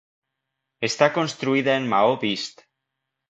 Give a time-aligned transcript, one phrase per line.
[0.87, 2.65] Està construïda en maó vist.